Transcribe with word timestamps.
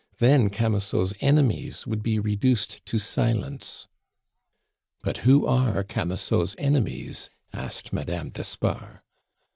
Then 0.17 0.49
Camusot's 0.49 1.13
enemies 1.21 1.85
would 1.85 2.01
be 2.01 2.17
reduced 2.17 2.83
to 2.87 2.97
silence." 2.97 3.85
"But 5.03 5.17
who 5.19 5.45
are 5.45 5.83
Camusot's 5.83 6.55
enemies?" 6.57 7.29
asked 7.53 7.93
Madame 7.93 8.31
d'Espard. 8.31 9.01